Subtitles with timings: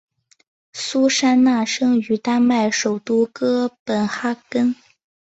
[0.73, 4.75] 苏珊娜生于丹麦首都哥本哈根。